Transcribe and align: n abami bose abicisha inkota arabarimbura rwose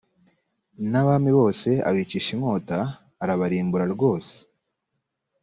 n 0.91 0.93
abami 1.01 1.31
bose 1.37 1.69
abicisha 1.89 2.29
inkota 2.35 2.79
arabarimbura 3.23 3.85
rwose 3.93 4.33